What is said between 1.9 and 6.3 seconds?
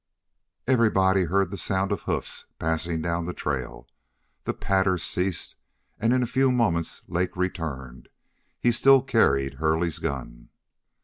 of hoofs passing down the trail. The patter ceased, and in a